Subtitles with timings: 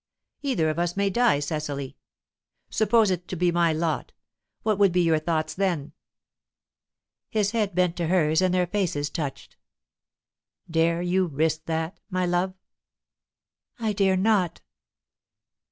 [0.41, 1.95] Either of us may die, Cecily.
[2.71, 4.13] Suppose it to be my lot,
[4.63, 5.91] what would be your thoughts then?"
[7.29, 9.57] His head bent to hers, and their faces touched.
[10.67, 12.55] "Dare you risk that, my love?"
[13.77, 14.61] "I dare not."